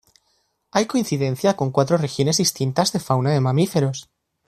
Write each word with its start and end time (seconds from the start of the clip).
Hay 0.71 0.87
coincidencia 0.87 1.55
con 1.55 1.69
cuatro 1.69 1.95
regiones 1.95 2.37
distintas 2.37 2.91
de 2.91 2.99
fauna 2.99 3.29
de 3.29 3.39
mamíferos. 3.39 4.09